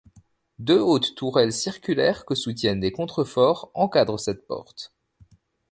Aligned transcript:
Deux 0.57 0.79
hautes 0.79 1.13
tourelles 1.13 1.53
circulaires 1.53 2.25
que 2.25 2.33
soutiennent 2.33 2.79
des 2.79 2.91
contreforts 2.91 3.69
encadrent 3.75 4.19
cette 4.19 4.47
porte. 4.47 4.91